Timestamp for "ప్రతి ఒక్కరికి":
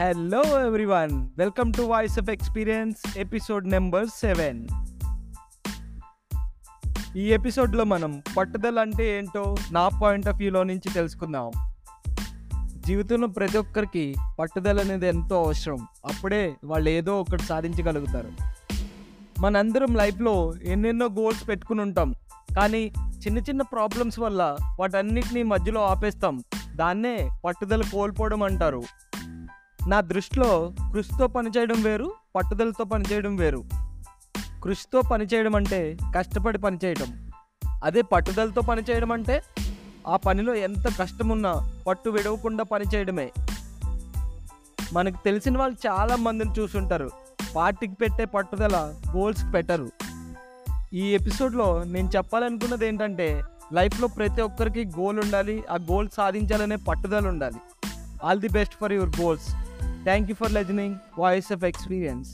13.26-14.14, 54.08-54.84